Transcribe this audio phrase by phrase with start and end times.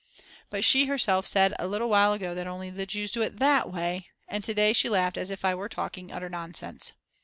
[0.49, 4.07] But she herself said a little while ago that only Jews do it that way,
[4.27, 6.93] and to day she laughed as if I were talking utter nonsense.